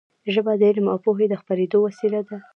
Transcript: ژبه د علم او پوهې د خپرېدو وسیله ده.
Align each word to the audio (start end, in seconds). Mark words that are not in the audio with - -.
ژبه 0.33 0.53
د 0.59 0.61
علم 0.69 0.85
او 0.93 0.97
پوهې 1.05 1.25
د 1.29 1.33
خپرېدو 1.41 1.77
وسیله 1.87 2.21
ده. 2.27 2.37